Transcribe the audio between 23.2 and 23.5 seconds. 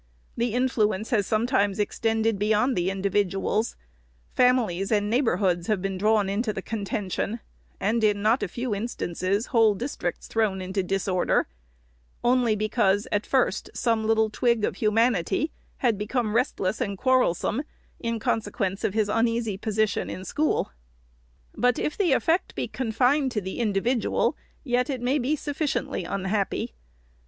to